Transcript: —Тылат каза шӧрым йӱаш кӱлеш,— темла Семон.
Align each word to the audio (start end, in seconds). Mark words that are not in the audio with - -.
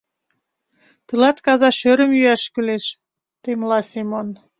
—Тылат 1.07 1.37
каза 1.45 1.69
шӧрым 1.79 2.11
йӱаш 2.17 2.43
кӱлеш,— 2.53 2.85
темла 3.41 3.79
Семон. 3.91 4.27